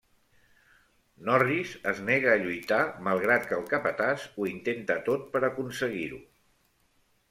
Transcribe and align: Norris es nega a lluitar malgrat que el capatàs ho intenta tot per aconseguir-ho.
Norris 1.27 1.75
es 1.91 2.01
nega 2.09 2.33
a 2.37 2.39
lluitar 2.45 2.81
malgrat 3.11 3.47
que 3.53 3.57
el 3.61 3.71
capatàs 3.77 4.29
ho 4.35 4.51
intenta 4.57 5.01
tot 5.13 5.33
per 5.37 5.47
aconseguir-ho. 5.55 6.25